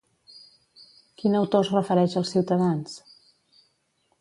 Quin 1.19 1.37
autor 1.41 1.65
es 1.65 1.69
refereix 1.75 2.15
als 2.23 2.33
ciutadans? 2.37 2.97